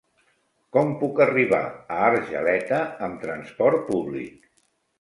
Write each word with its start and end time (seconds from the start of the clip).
Com 0.77 0.93
puc 1.01 1.21
arribar 1.25 1.59
a 1.67 1.99
Argeleta 2.07 2.81
amb 3.11 3.23
transport 3.27 3.87
públic? 3.93 4.53